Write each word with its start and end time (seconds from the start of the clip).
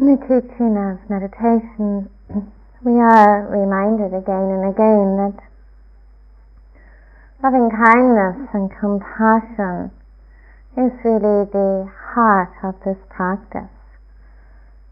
In 0.00 0.06
the 0.06 0.16
teaching 0.16 0.80
of 0.80 0.96
meditation, 1.10 2.08
we 2.82 2.96
are 2.96 3.44
reminded 3.52 4.16
again 4.16 4.48
and 4.48 4.72
again 4.72 5.20
that 5.20 5.36
loving 7.44 7.68
kindness 7.68 8.48
and 8.54 8.72
compassion 8.80 9.92
is 10.72 10.96
really 11.04 11.44
the 11.52 11.92
heart 12.16 12.48
of 12.64 12.76
this 12.82 12.96
practice 13.10 13.68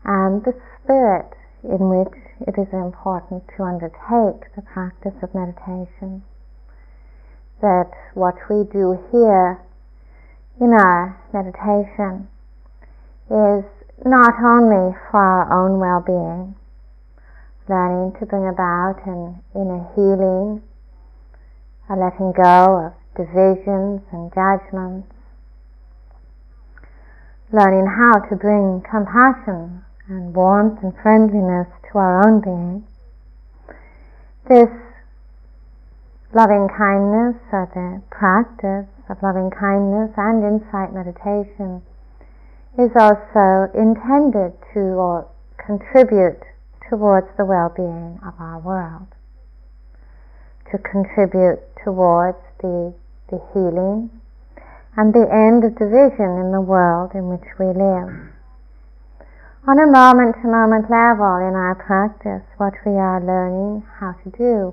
and 0.04 0.44
the 0.44 0.52
spirit 0.84 1.32
in 1.64 1.88
which 1.88 2.12
it 2.46 2.60
is 2.60 2.68
important 2.74 3.48
to 3.56 3.62
undertake 3.64 4.54
the 4.56 4.62
practice 4.74 5.16
of 5.22 5.34
meditation. 5.34 6.22
That 7.62 7.92
what 8.12 8.36
we 8.50 8.62
do 8.70 9.00
here 9.10 9.58
in 10.60 10.74
our 10.76 11.16
meditation 11.32 12.28
is 13.30 13.64
not 14.04 14.34
only 14.42 14.94
for 15.10 15.18
our 15.18 15.50
own 15.50 15.80
well 15.80 16.00
being, 16.00 16.54
learning 17.68 18.14
to 18.18 18.26
bring 18.26 18.48
about 18.48 19.00
an 19.06 19.42
inner 19.54 19.84
healing, 19.94 20.62
a 21.90 21.96
letting 21.96 22.32
go 22.32 22.86
of 22.86 22.92
divisions 23.16 24.00
and 24.12 24.32
judgments, 24.32 25.08
learning 27.52 27.86
how 27.86 28.20
to 28.28 28.36
bring 28.36 28.82
compassion 28.88 29.84
and 30.08 30.34
warmth 30.34 30.82
and 30.82 30.94
friendliness 31.02 31.68
to 31.90 31.98
our 31.98 32.26
own 32.26 32.40
being. 32.40 32.86
This 34.48 34.70
loving 36.32 36.68
kindness, 36.68 37.36
or 37.52 37.68
the 37.74 38.02
practice 38.10 38.88
of 39.08 39.22
loving 39.22 39.50
kindness 39.50 40.12
and 40.16 40.44
insight 40.44 40.92
meditation, 40.92 41.82
is 42.78 42.94
also 42.94 43.66
intended 43.74 44.54
to 44.72 44.78
or 44.78 45.26
contribute 45.58 46.38
towards 46.88 47.26
the 47.36 47.44
well-being 47.44 48.20
of 48.22 48.32
our 48.38 48.58
world, 48.62 49.10
to 50.70 50.78
contribute 50.78 51.58
towards 51.82 52.38
the, 52.62 52.94
the 53.30 53.42
healing 53.52 54.08
and 54.96 55.12
the 55.12 55.26
end 55.26 55.66
of 55.66 55.74
division 55.74 56.38
in 56.38 56.54
the 56.54 56.62
world 56.62 57.10
in 57.14 57.28
which 57.28 57.44
we 57.58 57.66
live. 57.66 58.30
On 59.66 59.76
a 59.76 59.90
moment 59.90 60.36
to 60.40 60.48
moment 60.48 60.86
level 60.88 61.34
in 61.42 61.58
our 61.58 61.74
practice, 61.74 62.46
what 62.58 62.74
we 62.86 62.92
are 62.92 63.20
learning 63.20 63.82
how 63.98 64.14
to 64.22 64.30
do 64.38 64.72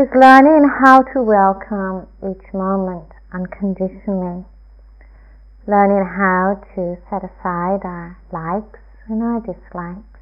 is 0.00 0.08
learning 0.16 0.68
how 0.82 1.02
to 1.12 1.22
welcome 1.22 2.08
each 2.24 2.52
moment 2.52 3.12
unconditionally 3.32 4.44
learning 5.66 6.04
how 6.04 6.60
to 6.76 6.96
set 7.08 7.24
aside 7.24 7.80
our 7.84 8.18
likes 8.32 8.80
and 9.08 9.22
our 9.22 9.40
dislikes, 9.40 10.20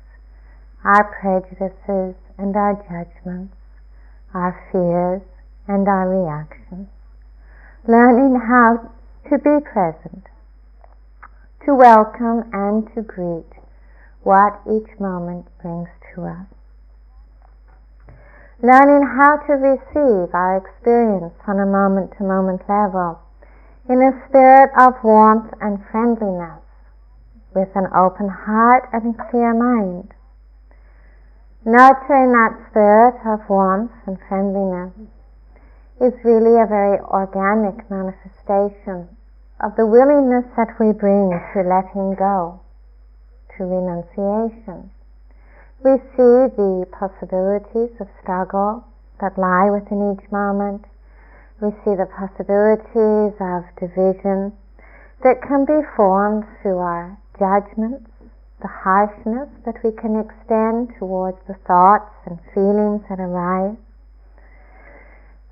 our 0.85 1.03
prejudices 1.19 2.15
and 2.39 2.55
our 2.55 2.79
judgments, 2.87 3.55
our 4.35 4.55
fears 4.71 5.23
and 5.67 5.89
our 5.89 6.07
reactions, 6.07 6.87
learning 7.89 8.39
how 8.39 8.91
to 9.29 9.39
be 9.39 9.59
present, 9.67 10.27
to 11.67 11.75
welcome 11.75 12.47
and 12.53 12.87
to 12.95 13.03
greet 13.03 13.51
what 14.23 14.63
each 14.71 14.95
moment 15.01 15.47
brings 15.61 15.89
to 16.15 16.23
us. 16.23 16.47
Learning 18.63 19.03
how 19.19 19.43
to 19.43 19.55
receive 19.55 20.31
our 20.35 20.63
experience 20.63 21.35
on 21.49 21.59
a 21.59 21.67
moment 21.67 22.13
to 22.17 22.23
moment 22.23 22.63
level 22.69 23.19
in 23.89 23.99
a 23.99 24.29
spirit 24.29 24.71
of 24.79 24.95
warmth 25.03 25.53
and 25.61 25.83
friendliness, 25.91 26.63
with 27.55 27.69
an 27.75 27.87
open 27.97 28.29
heart 28.29 28.89
and 28.93 29.19
clear 29.19 29.53
mind. 29.53 30.15
Nurturing 31.65 32.33
that 32.33 32.59
spirit 32.71 33.19
of 33.27 33.49
warmth 33.49 33.93
and 34.07 34.19
friendliness 34.29 34.95
is 36.01 36.15
really 36.25 36.59
a 36.59 36.67
very 36.67 36.99
organic 37.01 37.89
manifestation 37.91 39.09
of 39.61 39.75
the 39.77 39.87
willingness 39.87 40.47
that 40.57 40.75
we 40.79 40.93
bring 40.93 41.31
to 41.31 41.63
letting 41.63 42.15
go, 42.15 42.61
to 43.57 43.65
renunciation. 43.65 44.91
We 45.83 45.99
see 46.15 46.51
the 46.55 46.87
possibilities 46.91 47.95
of 48.01 48.07
struggle 48.23 48.85
that 49.21 49.39
lie 49.39 49.71
within 49.71 50.15
each 50.15 50.31
moment 50.31 50.87
we 51.63 51.71
see 51.87 51.95
the 51.95 52.11
possibilities 52.11 53.39
of 53.39 53.63
division 53.79 54.51
that 55.23 55.39
can 55.47 55.63
be 55.65 55.79
formed 55.95 56.43
through 56.61 56.83
our 56.83 57.17
judgments, 57.39 58.11
the 58.61 58.67
harshness 58.67 59.47
that 59.65 59.79
we 59.87 59.95
can 59.95 60.19
extend 60.19 60.91
towards 60.99 61.39
the 61.47 61.55
thoughts 61.63 62.11
and 62.27 62.43
feelings 62.53 63.01
that 63.09 63.23
arise. 63.23 63.79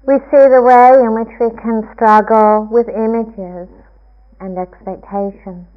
We 0.02 0.18
see 0.34 0.50
the 0.50 0.58
way 0.58 0.98
in 0.98 1.14
which 1.14 1.30
we 1.38 1.54
can 1.62 1.86
struggle 1.94 2.66
with 2.66 2.90
images 2.90 3.70
and 4.42 4.58
expectations 4.58 5.70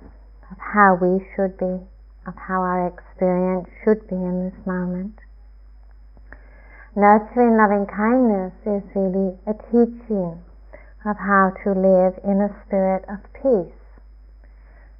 of 0.49 0.57
how 0.57 0.97
we 0.97 1.21
should 1.35 1.61
be, 1.61 1.77
of 2.25 2.33
how 2.33 2.65
our 2.65 2.89
experience 2.89 3.69
should 3.85 4.01
be 4.09 4.17
in 4.17 4.49
this 4.49 4.65
moment. 4.65 5.13
Nurturing 6.95 7.57
loving 7.57 7.87
kindness 7.89 8.53
is 8.69 8.83
really 8.93 9.33
a 9.49 9.57
teaching 9.73 10.37
of 11.03 11.17
how 11.17 11.49
to 11.65 11.73
live 11.73 12.13
in 12.23 12.37
a 12.37 12.53
spirit 12.67 13.03
of 13.09 13.17
peace, 13.33 13.73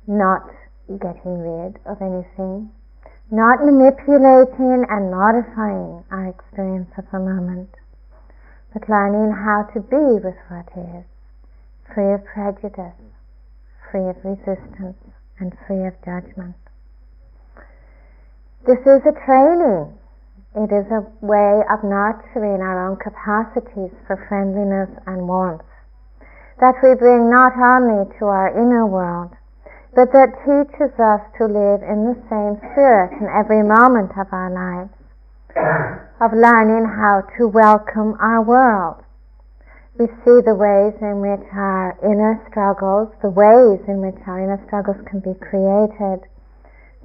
not 0.08 0.42
getting 0.90 1.38
rid 1.38 1.78
of 1.86 2.02
anything, 2.02 2.72
not 3.30 3.62
manipulating 3.62 4.90
and 4.90 5.12
modifying 5.14 6.04
our 6.10 6.34
experience 6.34 6.90
of 6.98 7.06
the 7.12 7.20
moment, 7.20 7.70
but 8.74 8.90
learning 8.90 9.30
how 9.30 9.62
to 9.62 9.80
be 9.80 10.18
with 10.18 10.34
what 10.50 10.66
is, 10.74 11.06
free 11.94 12.12
of 12.12 12.26
prejudice, 12.26 12.98
free 13.92 14.10
of 14.10 14.18
resistance, 14.26 14.98
and 15.38 15.54
free 15.68 15.86
of 15.86 15.94
judgment. 16.04 16.56
This 18.66 18.80
is 18.82 19.06
a 19.06 19.14
training 19.14 19.94
it 20.56 20.70
is 20.70 20.86
a 20.94 21.02
way 21.26 21.62
of 21.70 21.84
nurturing 21.84 22.62
our 22.62 22.90
own 22.90 22.98
capacities 22.98 23.92
for 24.06 24.22
friendliness 24.30 24.90
and 25.08 25.28
warmth 25.28 25.66
that 26.60 26.78
we 26.80 26.96
bring 26.96 27.30
not 27.30 27.52
only 27.58 28.06
to 28.20 28.26
our 28.26 28.48
inner 28.54 28.86
world, 28.86 29.34
but 29.96 30.14
that 30.14 30.32
teaches 30.46 30.94
us 30.96 31.22
to 31.38 31.46
live 31.46 31.82
in 31.84 32.06
the 32.06 32.18
same 32.30 32.56
spirit 32.72 33.12
in 33.20 33.28
every 33.30 33.62
moment 33.62 34.14
of 34.16 34.30
our 34.32 34.48
lives, 34.48 34.94
of 36.22 36.32
learning 36.34 36.86
how 36.86 37.22
to 37.38 37.48
welcome 37.48 38.16
our 38.22 38.42
world. 38.42 39.04
We 40.00 40.08
see 40.26 40.42
the 40.42 40.58
ways 40.58 40.98
in 41.02 41.22
which 41.22 41.46
our 41.54 41.94
inner 42.02 42.42
struggles, 42.50 43.10
the 43.22 43.30
ways 43.30 43.84
in 43.88 44.02
which 44.02 44.18
our 44.26 44.42
inner 44.42 44.62
struggles 44.66 44.98
can 45.06 45.20
be 45.20 45.38
created 45.38 46.26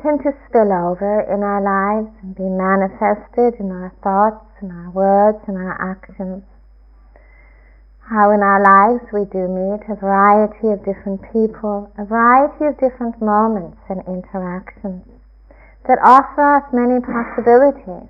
tend 0.03 0.22
to 0.22 0.31
spill 0.47 0.70
over 0.70 1.26
in 1.26 1.42
our 1.42 1.59
lives 1.59 2.14
and 2.22 2.34
be 2.38 2.47
manifested 2.47 3.59
in 3.59 3.70
our 3.75 3.91
thoughts 4.03 4.47
and 4.62 4.70
our 4.70 4.91
words 4.94 5.42
and 5.50 5.56
our 5.59 5.75
actions. 5.82 6.44
How 8.06 8.31
in 8.31 8.41
our 8.41 8.62
lives 8.62 9.04
we 9.12 9.26
do 9.26 9.50
meet 9.50 9.82
a 9.91 9.98
variety 9.98 10.70
of 10.70 10.86
different 10.86 11.20
people, 11.34 11.91
a 11.98 12.04
variety 12.06 12.70
of 12.70 12.78
different 12.78 13.20
moments 13.20 13.82
and 13.91 14.00
interactions 14.06 15.03
that 15.86 15.98
offer 16.00 16.62
us 16.62 16.72
many 16.72 17.03
possibilities. 17.03 18.09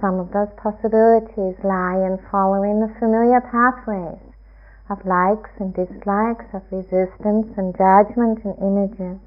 Some 0.00 0.18
of 0.18 0.32
those 0.32 0.50
possibilities 0.56 1.60
lie 1.62 2.00
in 2.00 2.18
following 2.32 2.80
the 2.80 2.92
familiar 2.98 3.44
pathways 3.44 4.24
of 4.88 5.04
likes 5.04 5.50
and 5.60 5.72
dislikes, 5.76 6.48
of 6.52 6.62
resistance 6.72 7.52
and 7.56 7.76
judgment 7.76 8.40
and 8.44 8.56
images 8.58 9.20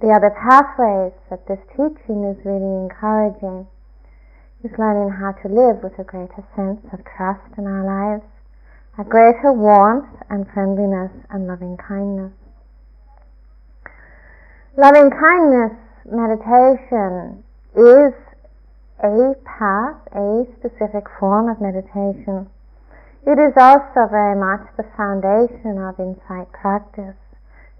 the 0.00 0.08
other 0.08 0.32
pathways 0.32 1.12
that 1.28 1.44
this 1.46 1.60
teaching 1.76 2.24
is 2.24 2.40
really 2.44 2.88
encouraging 2.88 3.68
is 4.64 4.72
learning 4.80 5.12
how 5.12 5.32
to 5.44 5.48
live 5.48 5.84
with 5.84 5.92
a 6.00 6.04
greater 6.04 6.44
sense 6.56 6.80
of 6.92 7.00
trust 7.04 7.44
in 7.56 7.64
our 7.68 7.84
lives, 7.84 8.24
a 8.98 9.04
greater 9.04 9.52
warmth 9.52 10.08
and 10.28 10.48
friendliness 10.52 11.12
and 11.28 11.46
loving 11.46 11.76
kindness. 11.76 12.32
Loving 14.76 15.10
kindness 15.12 15.76
meditation 16.08 17.44
is 17.76 18.16
a 19.04 19.36
path, 19.44 20.00
a 20.16 20.44
specific 20.60 21.04
form 21.18 21.48
of 21.48 21.60
meditation. 21.60 22.48
It 23.26 23.36
is 23.36 23.52
also 23.56 24.08
very 24.08 24.36
much 24.36 24.64
the 24.76 24.88
foundation 24.96 25.76
of 25.76 26.00
insight 26.00 26.48
practice 26.52 27.16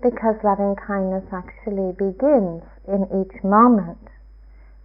because 0.03 0.37
loving 0.43 0.75
kindness 0.77 1.25
actually 1.33 1.93
begins 1.93 2.65
in 2.89 3.05
each 3.13 3.45
moment 3.45 4.01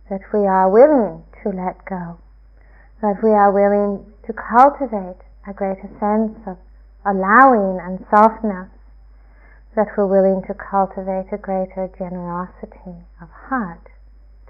that 0.10 0.22
we 0.34 0.46
are 0.46 0.70
willing 0.70 1.24
to 1.44 1.50
let 1.50 1.84
go, 1.86 2.20
that 3.02 3.24
we 3.24 3.32
are 3.32 3.52
willing 3.52 4.06
to 4.28 4.34
cultivate 4.34 5.22
a 5.48 5.54
greater 5.54 5.90
sense 6.00 6.38
of 6.46 6.58
allowing 7.06 7.80
and 7.80 8.04
softness, 8.10 8.70
that 9.76 9.88
we're 9.98 10.08
willing 10.08 10.42
to 10.48 10.54
cultivate 10.54 11.32
a 11.32 11.38
greater 11.38 11.90
generosity 11.98 13.06
of 13.22 13.30
heart 13.50 13.88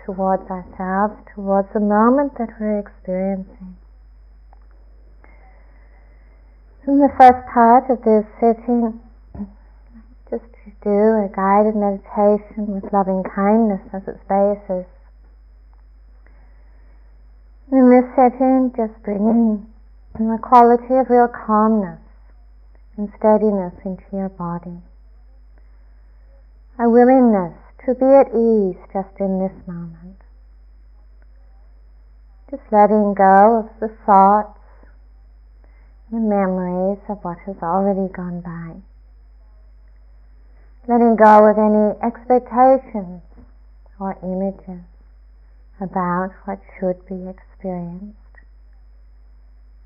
towards 0.06 0.50
ourselves, 0.50 1.16
towards 1.34 1.68
the 1.74 1.80
moment 1.80 2.38
that 2.38 2.50
we're 2.60 2.80
experiencing. 2.80 3.76
In 6.88 7.00
the 7.00 7.10
first 7.18 7.42
part 7.52 7.90
of 7.90 7.98
this 8.06 8.26
sitting, 8.40 9.02
to 10.66 10.72
do 10.82 11.22
a 11.22 11.30
guided 11.30 11.78
meditation 11.78 12.74
with 12.74 12.92
loving 12.92 13.22
kindness 13.24 13.82
as 13.94 14.02
its 14.08 14.24
basis. 14.26 14.90
In 17.72 17.90
this 17.94 18.10
setting, 18.18 18.74
just 18.76 18.98
bringing 19.04 19.70
the 20.18 20.40
quality 20.42 20.96
of 20.98 21.10
real 21.10 21.28
calmness 21.30 22.02
and 22.98 23.10
steadiness 23.20 23.74
into 23.86 24.04
your 24.12 24.30
body. 24.30 24.82
A 26.80 26.90
willingness 26.90 27.54
to 27.86 27.94
be 27.94 28.10
at 28.10 28.34
ease 28.34 28.82
just 28.92 29.14
in 29.20 29.38
this 29.38 29.68
moment. 29.68 30.18
Just 32.50 32.64
letting 32.72 33.14
go 33.14 33.62
of 33.62 33.80
the 33.80 33.94
thoughts, 34.06 34.60
the 36.10 36.18
memories 36.18 37.00
of 37.08 37.20
what 37.22 37.38
has 37.46 37.56
already 37.62 38.12
gone 38.12 38.42
by. 38.42 38.82
Letting 40.88 41.16
go 41.16 41.50
of 41.50 41.58
any 41.58 41.98
expectations 42.06 43.24
or 44.00 44.20
images 44.22 44.86
about 45.82 46.30
what 46.46 46.60
should 46.78 47.04
be 47.08 47.28
experienced. 47.28 48.20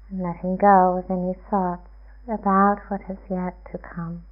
And 0.09 0.21
letting 0.21 0.57
go 0.57 0.97
of 0.97 1.09
any 1.09 1.35
thoughts 1.49 1.87
about 2.27 2.79
what 2.89 2.99
has 3.03 3.15
yet 3.29 3.55
to 3.71 3.77
come. 3.77 4.25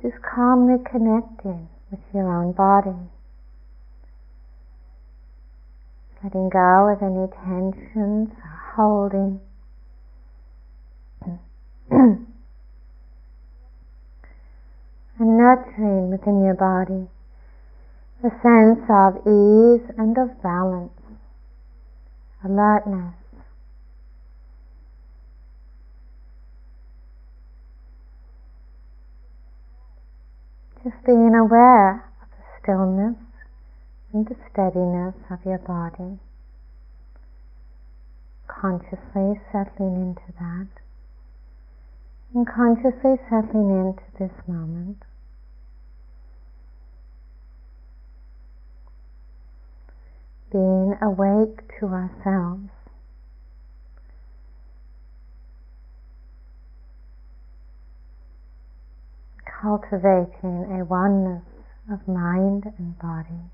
Just 0.00 0.22
calmly 0.22 0.82
connecting 0.90 1.68
with 1.90 2.00
your 2.14 2.32
own 2.32 2.52
body. 2.52 2.96
Letting 6.24 6.48
go 6.48 6.88
of 6.88 7.02
any 7.02 7.28
tensions 7.44 8.30
or 8.30 8.56
holding. 8.74 9.40
and 15.22 15.38
nurturing 15.38 16.10
within 16.10 16.42
your 16.42 16.54
body 16.54 17.06
a 18.24 18.30
sense 18.42 18.82
of 18.90 19.16
ease 19.22 19.86
and 19.96 20.18
of 20.18 20.42
balance, 20.42 20.90
alertness. 22.44 23.14
Just 30.82 30.96
being 31.06 31.34
aware 31.36 32.10
of 32.20 32.28
the 32.30 32.44
stillness 32.60 33.16
and 34.12 34.26
the 34.26 34.34
steadiness 34.50 35.14
of 35.30 35.38
your 35.44 35.58
body. 35.58 36.18
Consciously 38.48 39.40
settling 39.52 40.14
into 40.14 40.32
that. 40.40 40.68
And 42.34 42.46
consciously 42.46 43.18
settling 43.30 43.70
into 43.70 44.02
this 44.18 44.32
moment. 44.48 45.02
Awake 51.00 51.78
to 51.80 51.86
ourselves. 51.86 52.70
cultivating 59.62 60.80
a 60.80 60.84
oneness 60.84 61.44
of 61.90 62.08
mind 62.08 62.64
and 62.78 62.98
body. 62.98 63.46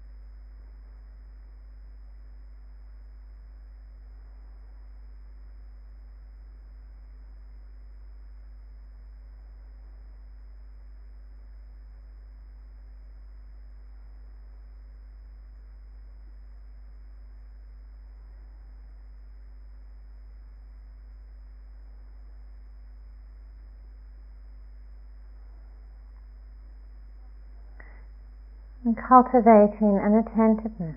And 28.88 28.96
cultivating 28.96 30.00
an 30.00 30.16
attentiveness 30.16 30.96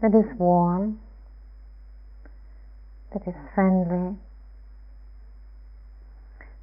that 0.00 0.14
is 0.14 0.24
warm, 0.38 0.98
that 3.12 3.20
is 3.28 3.34
friendly, 3.54 4.16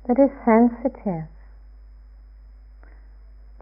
that 0.08 0.18
is 0.18 0.32
sensitive 0.44 1.30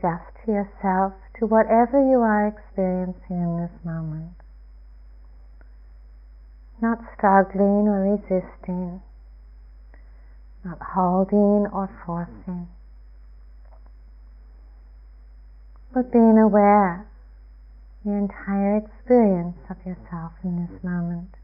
just 0.01 0.23
to 0.45 0.53
yourself, 0.53 1.11
to 1.37 1.45
whatever 1.45 1.99
you 1.99 2.21
are 2.21 2.47
experiencing 2.47 3.35
in 3.43 3.57
this 3.59 3.83
moment. 3.83 4.31
Not 6.81 6.99
struggling 7.17 7.89
or 7.89 8.15
resisting, 8.15 9.01
not 10.63 10.79
holding 10.95 11.67
or 11.73 11.89
forcing 12.05 12.69
but 15.93 16.11
being 16.11 16.37
aware 16.37 17.07
the 18.05 18.11
entire 18.11 18.77
experience 18.77 19.57
of 19.69 19.77
yourself 19.85 20.31
in 20.43 20.67
this 20.67 20.83
moment. 20.83 21.35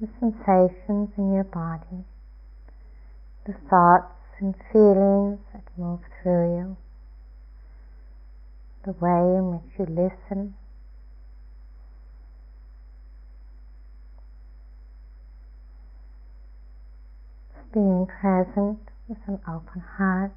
The 0.00 0.08
sensations 0.18 1.10
in 1.16 1.32
your 1.32 1.44
body, 1.44 2.04
the 3.46 3.54
thoughts 3.68 4.14
and 4.38 4.54
feelings 4.72 5.38
that 5.52 5.62
move 5.76 6.00
through 6.22 6.56
you, 6.56 6.76
the 8.84 8.92
way 8.92 9.36
in 9.36 9.52
which 9.52 9.78
you 9.78 9.86
listen. 9.86 10.54
Being 17.72 18.06
present 18.20 18.80
with 19.08 19.18
an 19.28 19.38
open 19.46 19.80
heart 19.96 20.32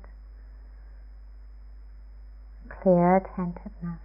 clear 2.84 3.18
attentiveness. 3.18 4.00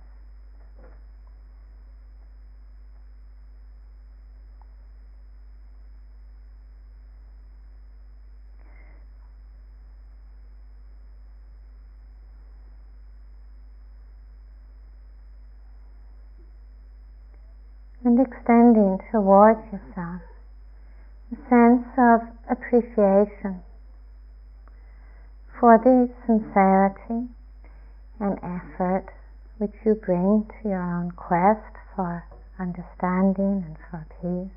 and 18.04 18.20
extending 18.20 18.98
towards 19.10 19.60
yourself 19.66 20.22
a 21.30 21.36
sense 21.50 21.84
of 21.98 22.20
appreciation 22.48 23.60
for 25.60 25.76
the 25.84 26.08
sincerity 26.24 27.28
and 28.20 28.38
effort 28.42 29.06
which 29.58 29.74
you 29.84 29.94
bring 29.94 30.46
to 30.62 30.68
your 30.68 30.82
own 30.82 31.10
quest 31.12 31.74
for 31.94 32.24
understanding 32.58 33.64
and 33.66 33.76
for 33.90 34.06
peace. 34.20 34.54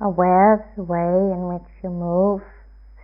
Aware 0.00 0.54
of 0.54 0.60
the 0.76 0.82
way 0.82 1.32
in 1.32 1.48
which 1.48 1.68
you 1.82 1.90
move 1.90 2.40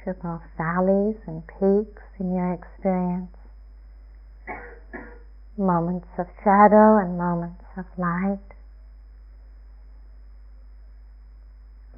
through 0.03 0.15
both 0.15 0.43
valleys 0.57 1.17
and 1.27 1.47
peaks 1.47 2.03
in 2.19 2.35
your 2.35 2.55
experience, 2.55 3.37
moments 5.59 6.09
of 6.19 6.27
shadow 6.43 6.97
and 6.97 7.19
moments 7.19 7.65
of 7.77 7.85
light. 7.99 8.39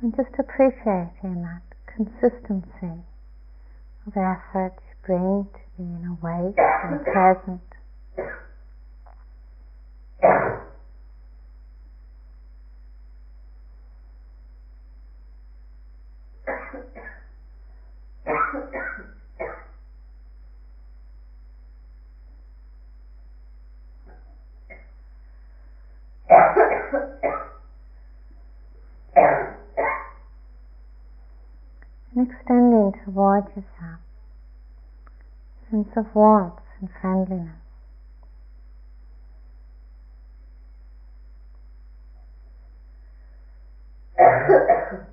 And 0.02 0.14
just 0.17 0.35
appreciating 0.38 1.43
that 1.43 1.68
consistency 1.99 3.02
of 4.07 4.12
effort 4.17 4.73
you 4.87 4.95
bring 5.05 5.49
to 5.52 5.59
being 5.76 6.07
awake 6.07 6.55
and 6.57 7.05
present. 7.05 7.61
Extending 32.49 32.95
towards 33.05 33.49
yourself 33.49 34.00
sense 35.71 35.88
of 35.97 36.07
warmth 36.14 36.55
and 36.81 36.88
friendliness. 36.99 37.52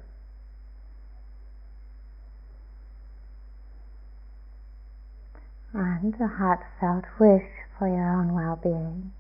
and 5.74 6.16
a 6.22 6.28
heartfelt 6.28 7.04
wish 7.20 7.44
for 7.78 7.90
your 7.90 8.14
own 8.18 8.34
well-being. 8.34 9.12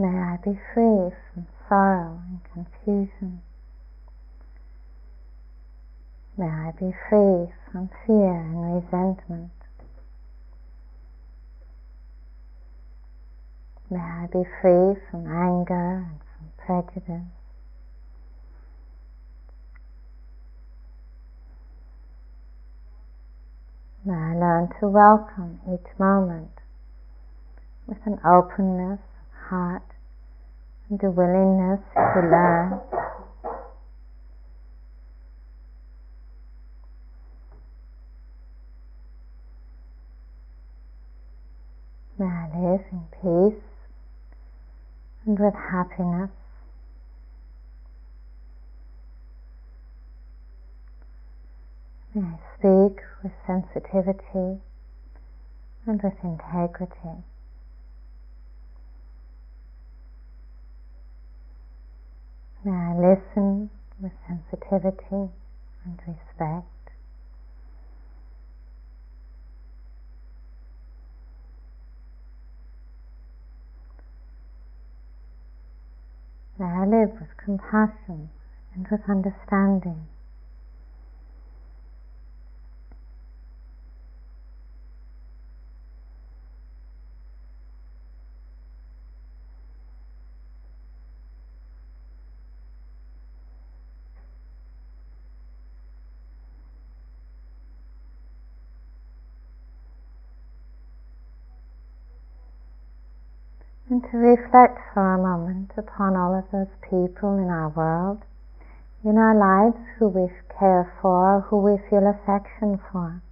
May 0.00 0.06
I 0.16 0.36
be 0.44 0.56
free 0.72 1.10
from 1.34 1.48
sorrow 1.68 2.22
and 2.28 2.38
confusion. 2.54 3.42
May 6.36 6.46
I 6.46 6.70
be 6.78 6.94
free 7.10 7.52
from 7.72 7.90
fear 8.06 8.32
and 8.32 8.76
resentment. 8.76 9.50
May 13.90 13.98
I 13.98 14.28
be 14.32 14.44
free 14.62 14.94
from 15.10 15.26
anger 15.26 16.06
and 16.06 16.20
from 16.20 16.52
prejudice. 16.64 17.26
May 24.04 24.14
I 24.14 24.34
learn 24.36 24.68
to 24.78 24.86
welcome 24.86 25.58
each 25.66 25.98
moment 25.98 26.52
with 27.88 27.98
an 28.06 28.20
openness 28.24 29.00
heart 29.48 29.82
and 30.90 31.00
willingness 31.02 31.80
to 31.94 32.20
learn 32.20 32.80
May 42.18 42.26
I 42.26 42.48
live 42.52 42.80
in 42.90 43.04
peace 43.22 43.62
and 45.24 45.38
with 45.38 45.54
happiness. 45.54 46.30
May 52.12 52.22
I 52.22 52.38
speak 52.56 53.00
with 53.22 53.32
sensitivity 53.46 54.60
and 55.86 56.02
with 56.02 56.14
integrity. 56.24 57.22
May 62.64 62.72
I 62.72 62.92
listen 62.94 63.70
with 64.00 64.12
sensitivity 64.26 65.30
and 65.84 65.98
respect. 66.06 66.66
May 76.58 76.66
I 76.66 76.84
live 76.84 77.12
with 77.20 77.36
compassion 77.42 78.30
and 78.74 78.88
with 78.90 79.02
understanding. 79.08 80.08
And 103.90 104.02
to 104.10 104.18
reflect 104.18 104.78
for 104.92 105.14
a 105.14 105.18
moment 105.18 105.70
upon 105.76 106.14
all 106.14 106.36
of 106.36 106.44
those 106.52 106.72
people 106.82 107.38
in 107.38 107.48
our 107.48 107.70
world, 107.70 108.20
in 109.04 109.16
our 109.16 109.34
lives 109.34 109.78
who 109.98 110.08
we 110.08 110.28
care 110.58 110.92
for, 111.00 111.46
who 111.48 111.56
we 111.56 111.78
feel 111.88 112.06
affection 112.06 112.78
for. 112.92 113.22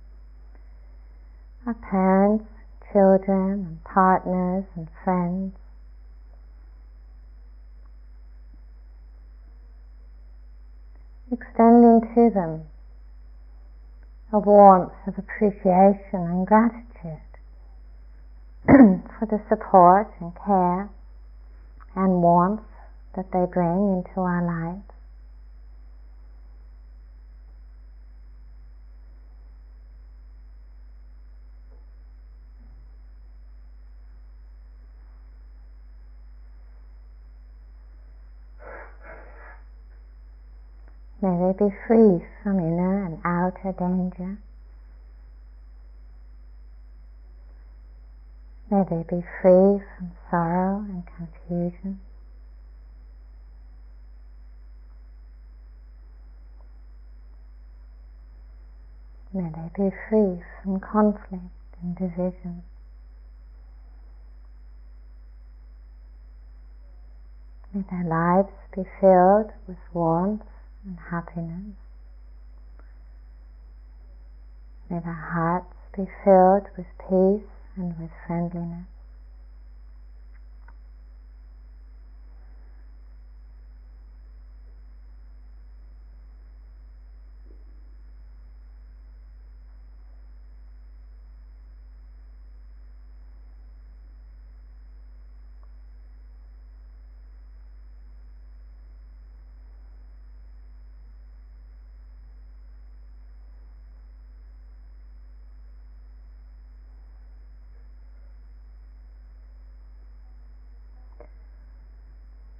Our 1.66 1.74
parents, 1.74 2.46
children, 2.92 3.66
and 3.66 3.84
partners, 3.84 4.64
and 4.76 4.88
friends. 5.04 5.52
Extending 11.30 12.00
to 12.14 12.30
them 12.32 12.62
a 14.32 14.38
warmth 14.38 14.92
of 15.06 15.18
appreciation 15.18 15.98
and 16.12 16.46
gratitude. 16.46 17.25
for 19.18 19.26
the 19.30 19.40
support 19.48 20.12
and 20.20 20.32
care 20.44 20.90
and 21.94 22.22
warmth 22.22 22.62
that 23.14 23.30
they 23.32 23.46
bring 23.52 24.02
into 24.04 24.20
our 24.20 24.44
lives. 24.44 24.82
May 41.22 41.38
they 41.38 41.66
be 41.66 41.74
free 41.86 42.26
from 42.42 42.58
inner 42.58 43.06
and 43.06 43.18
outer 43.24 43.72
danger. 43.78 44.38
May 48.68 48.82
they 48.90 49.04
be 49.08 49.22
free 49.40 49.80
from 49.96 50.10
sorrow 50.28 50.78
and 50.80 51.04
confusion. 51.06 52.00
May 59.32 59.50
they 59.50 59.70
be 59.84 59.96
free 60.08 60.42
from 60.62 60.80
conflict 60.80 61.44
and 61.80 61.94
division. 61.96 62.64
May 67.72 67.84
their 67.88 68.04
lives 68.04 68.52
be 68.74 68.82
filled 69.00 69.52
with 69.68 69.78
warmth 69.92 70.42
and 70.84 70.98
happiness. 71.10 71.76
May 74.90 74.98
their 74.98 75.12
hearts 75.12 75.74
be 75.96 76.06
filled 76.24 76.66
with 76.76 76.86
peace 77.08 77.55
and 77.76 77.98
with 77.98 78.10
friendliness. 78.26 78.95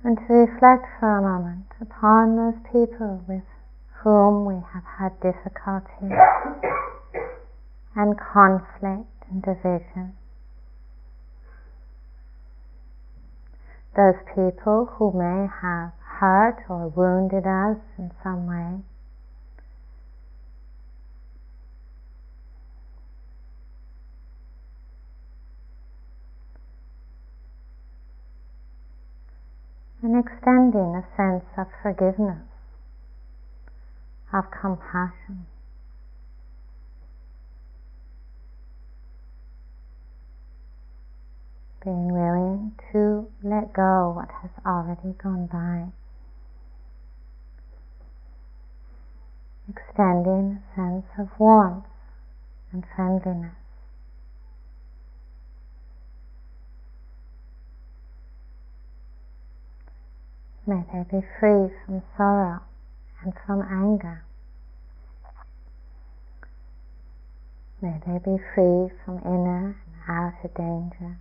And 0.07 0.19
to 0.19 0.33
reflect 0.33 0.87
for 1.01 1.19
a 1.19 1.21
moment 1.21 1.67
upon 1.81 2.37
those 2.37 2.55
people 2.71 3.25
with 3.27 3.43
whom 4.05 4.47
we 4.47 4.55
have 4.73 4.85
had 4.85 5.11
difficulty 5.19 6.15
and 7.97 8.15
conflict 8.17 9.11
and 9.29 9.43
division. 9.43 10.15
Those 13.97 14.15
people 14.33 14.95
who 14.95 15.11
may 15.11 15.49
have 15.61 15.91
hurt 15.99 16.63
or 16.69 16.87
wounded 16.87 17.45
us 17.45 17.83
in 17.99 18.13
some 18.23 18.47
way. 18.47 18.85
And 30.07 30.25
extending 30.25 30.95
a 30.95 31.03
sense 31.17 31.43
of 31.59 31.67
forgiveness, 31.83 32.47
of 34.33 34.45
compassion. 34.53 35.47
Being 41.83 42.13
willing 42.13 42.77
to 42.93 43.27
let 43.43 43.73
go 43.73 44.13
what 44.15 44.31
has 44.43 44.51
already 44.65 45.19
gone 45.21 45.47
by. 45.47 45.91
Extending 49.69 50.63
a 50.63 50.77
sense 50.77 51.07
of 51.19 51.31
warmth 51.37 51.85
and 52.73 52.85
friendliness. 52.95 53.66
May 60.69 60.85
they 60.93 61.05
be 61.05 61.25
free 61.39 61.71
from 61.85 62.03
sorrow 62.17 62.61
and 63.23 63.33
from 63.47 63.63
anger. 63.63 64.25
May 67.81 68.01
they 68.05 68.19
be 68.19 68.37
free 68.53 68.91
from 69.05 69.19
inner 69.25 69.77
and 69.77 70.09
outer 70.09 70.51
danger. 70.57 71.19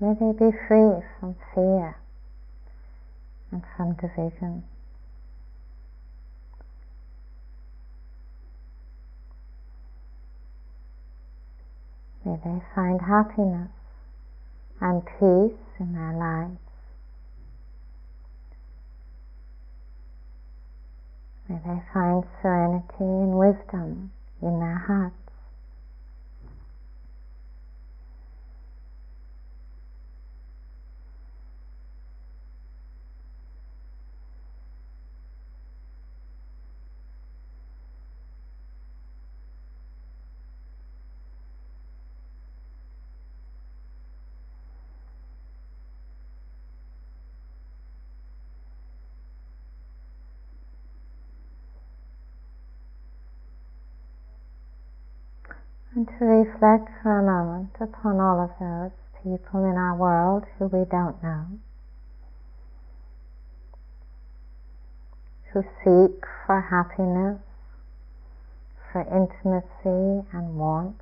May 0.00 0.14
they 0.14 0.32
be 0.32 0.50
free 0.66 1.04
from 1.20 1.36
fear 1.54 1.98
and 3.52 3.62
from 3.76 3.92
division. 3.92 4.64
May 12.24 12.36
they 12.44 12.60
find 12.74 13.02
happiness 13.02 13.70
and 14.80 15.04
peace 15.06 15.63
in 15.80 15.92
their 15.94 16.14
lives. 16.14 16.58
May 21.48 21.56
they 21.56 21.82
find 21.92 22.24
serenity 22.40 22.86
and 23.00 23.38
wisdom 23.38 24.12
in 24.40 24.60
their 24.60 24.78
hearts. 24.86 25.23
And 55.94 56.08
to 56.08 56.24
reflect 56.24 56.90
for 57.04 57.20
a 57.20 57.22
moment 57.22 57.70
upon 57.80 58.18
all 58.18 58.42
of 58.42 58.50
those 58.58 58.90
people 59.22 59.64
in 59.64 59.76
our 59.76 59.94
world 59.94 60.42
who 60.58 60.66
we 60.66 60.84
don't 60.90 61.22
know, 61.22 61.46
who 65.52 65.62
seek 65.84 66.24
for 66.46 66.60
happiness, 66.60 67.38
for 68.90 69.02
intimacy 69.02 70.26
and 70.32 70.58
warmth, 70.58 70.96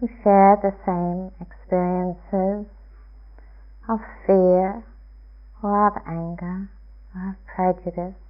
who 0.00 0.08
share 0.24 0.58
the 0.60 0.74
same 0.84 1.30
experiences 1.40 2.66
of 3.88 4.00
fear 4.26 4.82
or 5.62 5.86
of 5.86 6.02
anger 6.04 6.68
or 7.14 7.30
of 7.30 7.46
prejudice 7.46 8.23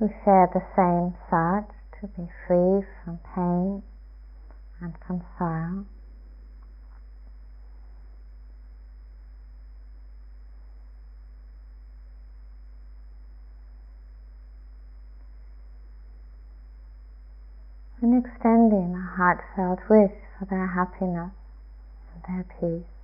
who 0.00 0.08
share 0.24 0.48
the 0.54 0.62
same 0.74 1.14
thought 1.28 1.68
to 2.00 2.06
be 2.16 2.26
free 2.46 2.82
from 3.04 3.18
pain 3.34 3.82
and 4.80 4.94
from 5.06 5.22
sorrow. 5.38 5.84
And 18.00 18.24
extending 18.24 18.94
a 18.94 19.16
heartfelt 19.18 19.80
wish 19.90 20.16
for 20.38 20.46
their 20.46 20.68
happiness 20.68 21.32
and 22.14 22.24
their 22.26 22.46
peace. 22.58 22.99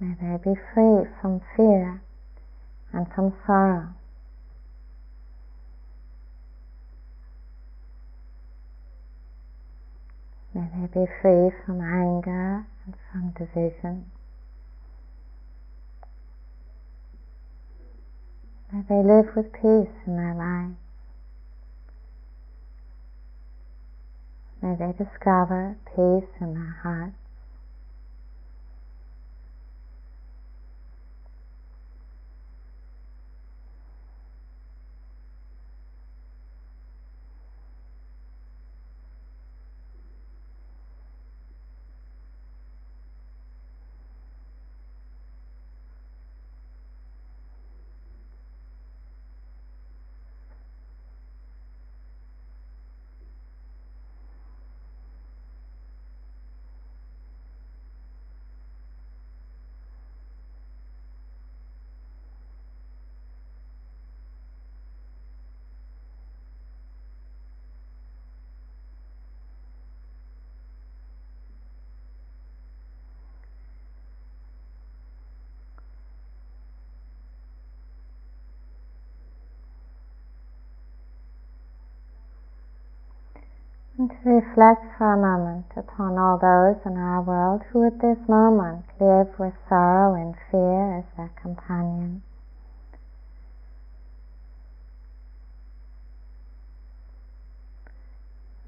May 0.00 0.14
they 0.20 0.36
be 0.38 0.54
free 0.74 1.06
from 1.20 1.40
fear 1.56 2.00
and 2.92 3.06
from 3.14 3.34
sorrow. 3.46 3.94
May 10.54 10.68
they 10.74 10.86
be 10.86 11.06
free 11.20 11.50
from 11.66 11.80
anger 11.80 12.66
and 12.86 12.94
from 13.10 13.30
division. 13.30 14.10
May 18.72 18.82
they 18.88 19.02
live 19.02 19.34
with 19.34 19.52
peace 19.52 19.94
in 20.06 20.16
their 20.16 20.34
lives. 20.34 20.76
May 24.62 24.74
they 24.76 24.92
discover 24.92 25.76
peace 25.86 26.30
in 26.40 26.54
their 26.54 26.80
hearts. 26.82 27.17
And 83.98 84.10
to 84.10 84.30
reflect 84.30 84.96
for 84.96 85.12
a 85.12 85.16
moment 85.18 85.66
upon 85.74 86.18
all 86.18 86.38
those 86.38 86.78
in 86.86 86.96
our 86.96 87.20
world 87.20 87.62
who 87.72 87.84
at 87.84 87.98
this 87.98 88.28
moment 88.28 88.84
live 89.00 89.26
with 89.40 89.54
sorrow 89.68 90.14
and 90.14 90.36
fear 90.52 90.98
as 90.98 91.04
their 91.16 91.32
companion. 91.42 92.22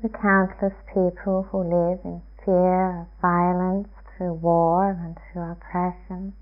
The 0.03 0.09
countless 0.09 0.75
people 0.93 1.47
who 1.53 1.63
live 1.63 2.01
in 2.05 2.23
fear 2.45 3.03
of 3.03 3.07
violence 3.23 3.87
through 4.17 4.35
war 4.35 4.91
and 4.91 5.17
through 5.31 5.53
oppression. 5.53 6.33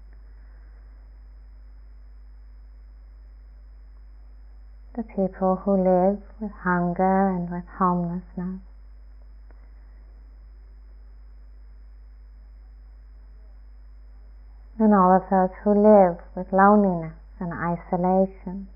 The 4.96 5.03
people 5.03 5.57
who 5.57 5.77
live 5.77 6.22
with 6.40 6.53
hunger 6.64 7.29
and 7.29 7.51
with 7.51 7.68
homelessness. 7.79 8.62
And 14.79 14.95
all 14.95 15.17
of 15.17 15.23
those 15.31 15.51
who 15.64 15.75
live 15.75 16.19
with 16.37 16.53
loneliness 16.53 17.14
and 17.41 17.53
isolation. 17.53 18.69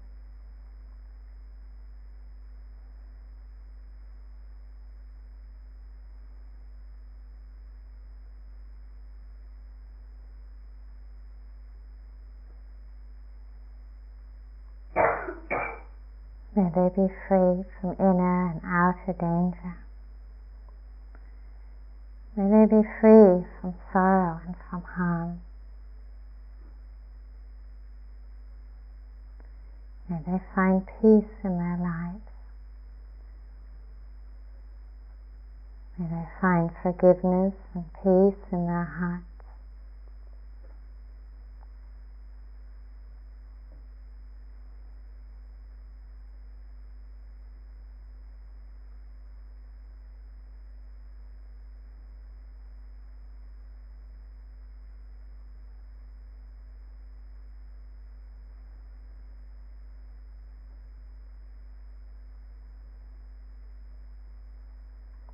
May 16.54 16.68
they 16.74 16.88
be 16.90 17.08
free 17.28 17.64
from 17.80 17.96
inner 17.98 18.50
and 18.50 18.60
outer 18.64 19.14
danger. 19.18 19.78
May 22.36 22.44
they 22.44 22.66
be 22.66 22.82
free 23.00 23.46
from 23.60 23.74
sorrow 23.92 24.40
and 24.44 24.54
from 24.68 24.82
harm. 24.82 25.40
May 30.12 30.18
they 30.26 30.40
find 30.54 30.86
peace 31.00 31.32
in 31.42 31.56
their 31.56 31.78
lives. 31.80 32.20
May 35.96 36.06
they 36.06 36.28
find 36.38 36.70
forgiveness 36.82 37.54
and 37.72 37.90
peace 37.94 38.38
in 38.52 38.66
their 38.66 38.84
hearts. 38.84 39.31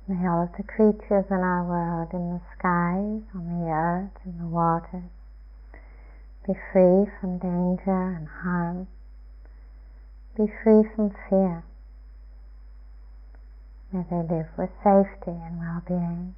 May 0.09 0.27
all 0.27 0.41
of 0.41 0.57
the 0.57 0.63
creatures 0.63 1.25
in 1.29 1.37
our 1.37 1.63
world, 1.63 2.09
in 2.13 2.33
the 2.33 2.41
skies, 2.57 3.21
on 3.35 3.61
the 3.61 3.69
earth, 3.69 4.25
in 4.25 4.39
the 4.39 4.47
waters, 4.47 5.03
be 6.47 6.55
free 6.73 7.05
from 7.21 7.37
danger 7.37 8.17
and 8.17 8.27
harm, 8.27 8.87
be 10.35 10.51
free 10.63 10.81
from 10.95 11.11
fear. 11.29 11.63
May 13.91 14.03
they 14.09 14.23
live 14.23 14.47
with 14.57 14.71
safety 14.83 15.29
and 15.29 15.59
well-being. 15.59 16.33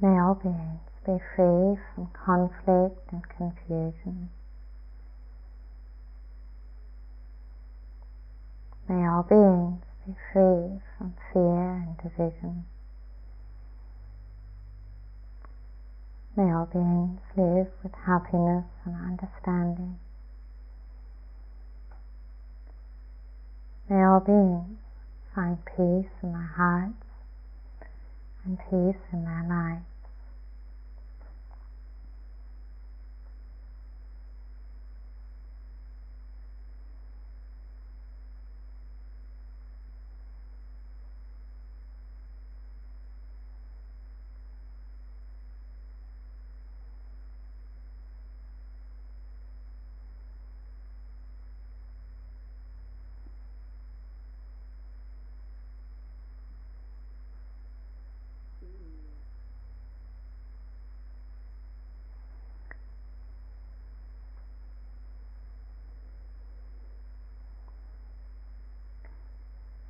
May 0.00 0.16
all 0.20 0.34
beings 0.34 0.78
be 1.04 1.18
free 1.34 1.76
from 1.94 2.08
conflict 2.12 3.10
and 3.10 3.28
confusion. 3.28 4.30
May 8.88 9.08
all 9.08 9.24
beings 9.24 9.82
be 10.06 10.14
free 10.32 10.80
from 10.96 11.14
fear 11.32 11.82
and 11.82 11.96
division. 11.98 12.64
May 16.36 16.54
all 16.54 16.66
beings 16.66 17.18
live 17.36 17.66
with 17.82 17.92
happiness 18.06 18.66
and 18.84 18.94
understanding. 18.94 19.98
May 23.90 24.04
all 24.04 24.20
beings 24.20 24.78
find 25.34 25.58
peace 25.64 26.12
in 26.22 26.30
their 26.30 26.52
hearts 26.56 27.07
and 28.48 28.58
peace 28.58 29.02
in 29.12 29.24
their 29.24 29.44
lives. 29.48 29.97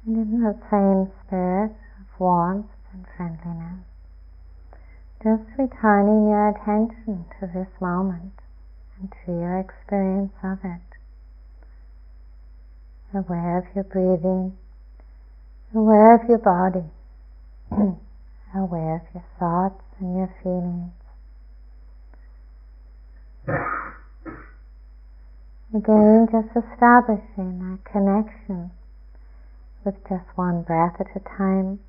And 0.09 0.17
in 0.17 0.41
the 0.41 0.57
same 0.71 1.13
spirit 1.27 1.73
of 2.01 2.07
warmth 2.19 2.71
and 2.95 3.05
friendliness, 3.15 3.85
just 5.23 5.45
returning 5.59 6.31
your 6.33 6.49
attention 6.49 7.27
to 7.39 7.47
this 7.47 7.69
moment 7.79 8.33
and 8.99 9.13
to 9.13 9.33
your 9.33 9.59
experience 9.59 10.33
of 10.43 10.61
it. 10.65 10.81
Aware 13.13 13.59
of 13.59 13.65
your 13.75 13.85
breathing, 13.85 14.57
aware 15.75 16.15
of 16.15 16.27
your 16.27 16.39
body, 16.39 16.89
aware 18.57 18.97
of 18.97 19.03
your 19.13 19.25
thoughts 19.39 19.85
and 20.01 20.17
your 20.17 20.35
feelings. 20.43 20.93
Again, 25.75 26.29
just 26.33 26.57
establishing 26.57 27.59
that 27.61 27.85
connection 27.85 28.71
with 29.85 29.95
just 30.09 30.27
one 30.37 30.63
breath 30.63 30.97
at 31.01 31.17
a 31.17 31.21
time 31.21 31.81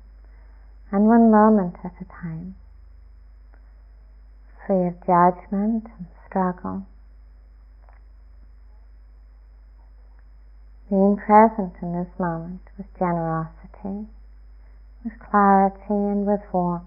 and 0.92 1.06
one 1.06 1.30
moment 1.30 1.76
at 1.84 1.92
a 2.00 2.04
time, 2.04 2.54
free 4.66 4.86
of 4.86 4.94
judgment 5.06 5.86
and 5.98 6.06
struggle. 6.26 6.86
Being 10.88 11.16
present 11.16 11.74
in 11.80 11.92
this 11.92 12.18
moment 12.18 12.62
with 12.76 12.86
generosity, 12.98 14.08
with 15.04 15.18
clarity 15.20 15.78
and 15.88 16.26
with 16.26 16.40
warmth. 16.52 16.84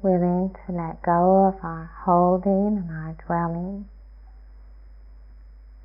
Willing 0.00 0.54
to 0.66 0.72
let 0.72 1.02
go 1.02 1.46
of 1.48 1.62
our 1.62 1.90
holding 2.04 2.78
and 2.78 2.90
our 2.90 3.16
dwelling 3.26 3.86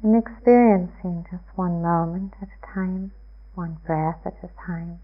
and 0.04 0.22
experiencing 0.22 1.26
just 1.32 1.44
one 1.56 1.82
moment 1.82 2.34
at 2.42 2.50
a 2.50 2.76
time, 2.76 3.12
one 3.56 3.78
breath 3.86 4.20
at 4.26 4.38
a 4.44 4.50
time. 4.68 5.00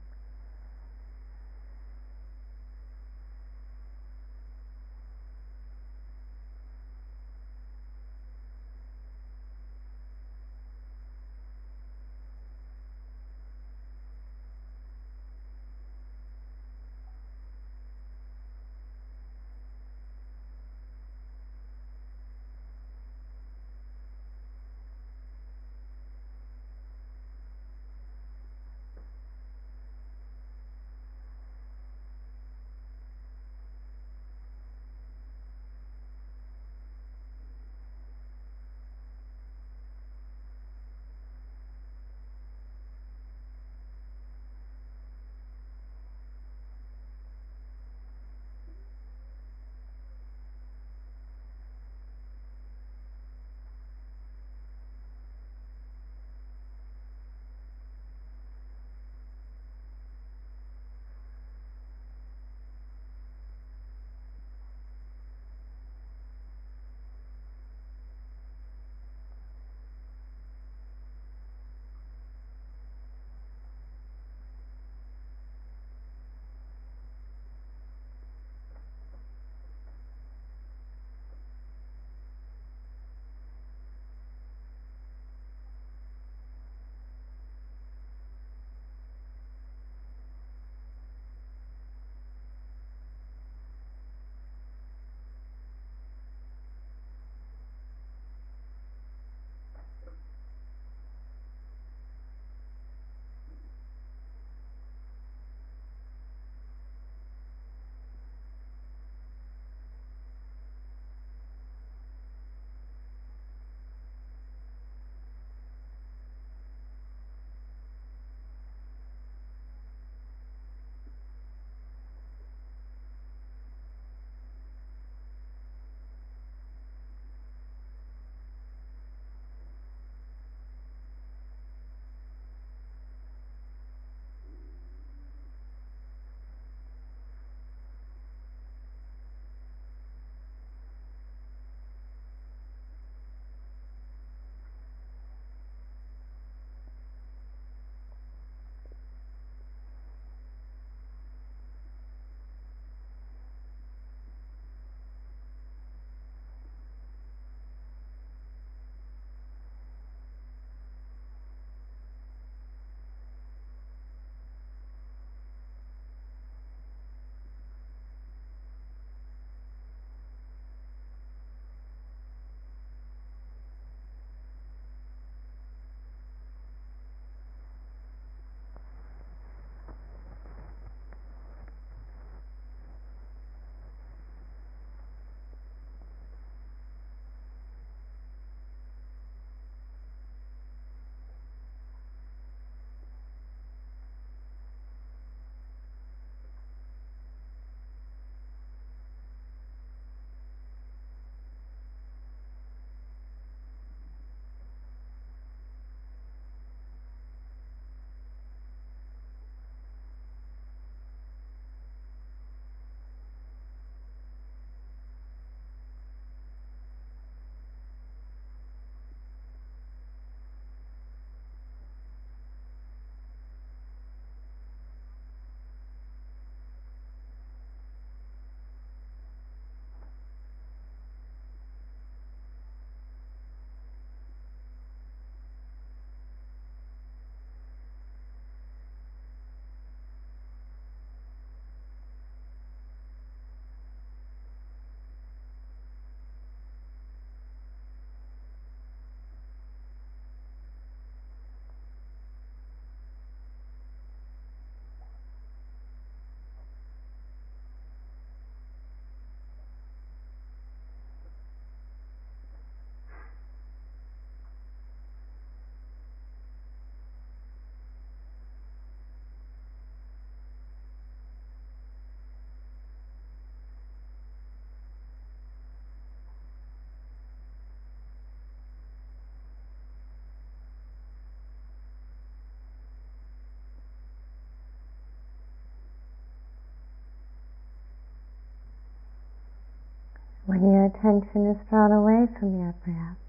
When 290.50 290.74
your 290.74 290.86
attention 290.86 291.46
is 291.46 291.58
drawn 291.70 291.92
away 291.92 292.26
from 292.40 292.58
your 292.58 292.74
breath 292.84 293.22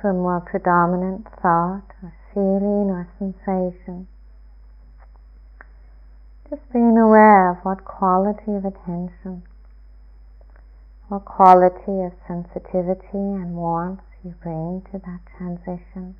to 0.00 0.08
a 0.08 0.12
more 0.14 0.40
predominant 0.40 1.28
thought 1.42 1.84
or 2.02 2.14
feeling 2.32 2.88
or 2.88 3.06
sensation, 3.18 4.08
just 6.48 6.62
being 6.72 6.96
aware 6.96 7.50
of 7.50 7.58
what 7.64 7.84
quality 7.84 8.56
of 8.56 8.64
attention, 8.64 9.42
what 11.08 11.26
quality 11.26 12.00
of 12.00 12.12
sensitivity 12.26 13.04
and 13.12 13.54
warmth 13.54 14.00
you 14.24 14.34
bring 14.42 14.80
to 14.90 14.98
that 15.04 15.20
transition. 15.36 16.16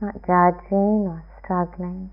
Not 0.00 0.14
judging 0.22 1.10
or 1.10 1.24
struggling 1.42 2.10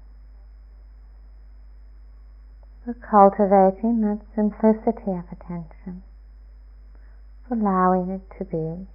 cultivating 2.93 3.99
that 4.01 4.21
simplicity 4.33 5.11
of 5.11 5.25
attention, 5.31 6.03
for 7.47 7.55
allowing 7.55 8.09
it 8.09 8.21
to 8.37 8.45
be. 8.45 8.87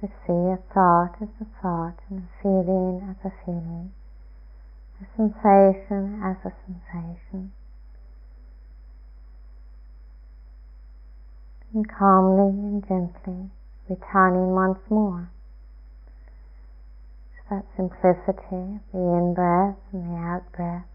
To 0.00 0.08
see 0.26 0.32
a 0.32 0.58
thought 0.72 1.14
as 1.20 1.28
a 1.40 1.46
thought 1.60 1.98
and 2.08 2.22
a 2.24 2.42
feeling 2.42 3.06
as 3.08 3.16
a 3.24 3.32
feeling, 3.44 3.92
a 5.00 5.04
sensation 5.16 6.22
as 6.24 6.38
a 6.44 6.52
sensation. 6.66 7.52
And 11.74 11.88
calmly 11.88 12.48
and 12.48 12.86
gently 12.86 13.50
returning 13.92 14.54
once 14.54 14.78
more 14.90 15.28
to 17.32 17.40
that 17.50 17.64
simplicity, 17.76 18.80
the 18.92 18.98
in 18.98 19.34
breath 19.34 19.76
and 19.92 20.02
the 20.02 20.18
out 20.18 20.44
breath. 20.52 20.91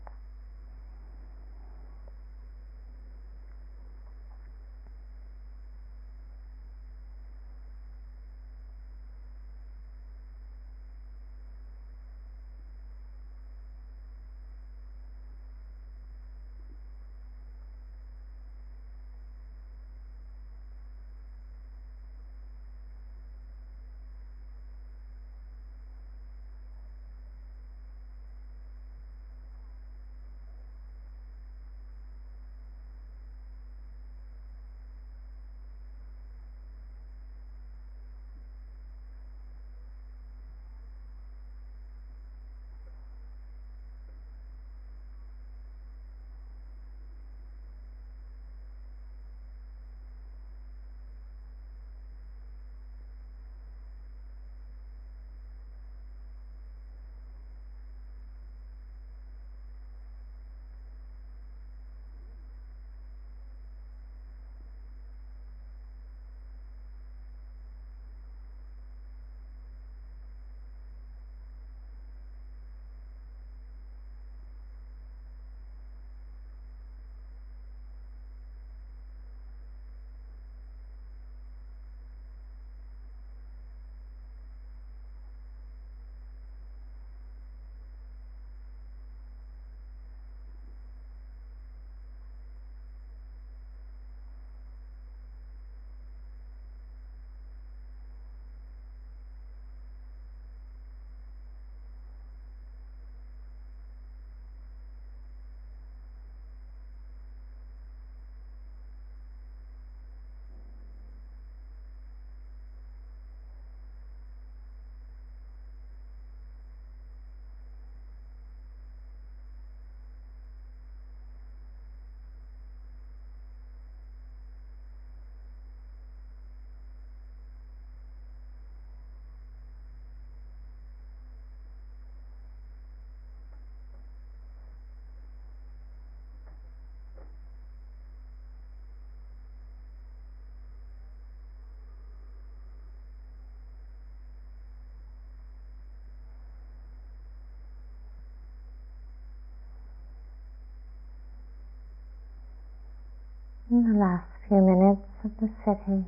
In 153.69 153.83
the 153.83 153.99
last 153.99 154.27
few 154.47 154.61
minutes 154.61 155.03
of 155.25 155.31
the 155.41 155.49
sitting, 155.65 156.05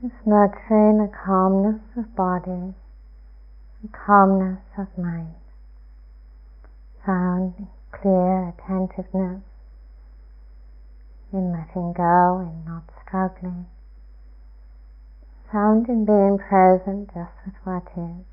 just 0.00 0.14
nurturing 0.24 1.00
a 1.00 1.10
calmness 1.26 1.82
of 1.96 2.14
body, 2.14 2.72
a 3.82 3.88
calmness 3.90 4.62
of 4.78 4.86
mind, 4.96 5.34
found 7.04 7.66
clear 7.90 8.54
attentiveness 8.54 9.42
in 11.32 11.50
letting 11.50 11.92
go 11.92 12.38
and 12.38 12.64
not 12.64 12.84
struggling, 13.04 13.66
found 15.50 15.88
in 15.88 16.04
being 16.04 16.38
present 16.38 17.08
just 17.12 17.34
with 17.44 17.54
what 17.64 17.82
is. 17.96 18.31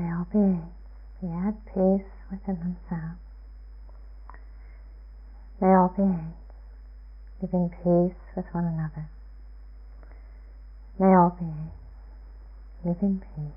May 0.00 0.10
all 0.12 0.26
beings 0.32 0.64
be 1.20 1.28
at 1.28 1.62
peace 1.66 2.08
within 2.30 2.58
themselves. 2.58 3.20
May 5.60 5.68
all 5.68 5.92
beings 5.94 6.32
live 7.42 7.52
in 7.52 7.68
peace 7.68 8.16
with 8.34 8.46
one 8.52 8.64
another. 8.64 9.10
May 10.98 11.14
all 11.14 11.36
beings 11.38 11.72
live 12.82 12.96
in 13.02 13.20
peace. 13.20 13.52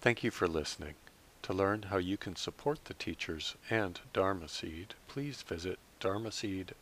Thank 0.00 0.22
you 0.22 0.30
for 0.30 0.46
listening. 0.46 0.94
To 1.42 1.52
learn 1.52 1.86
how 1.90 1.96
you 1.96 2.16
can 2.16 2.36
support 2.36 2.84
the 2.84 2.94
teachers 2.94 3.56
and 3.68 3.98
Dharma 4.12 4.46
Seed, 4.46 4.94
please 5.08 5.42
visit 5.42 5.80
dharma 5.98 6.30
dharmaseed.org 6.30 6.81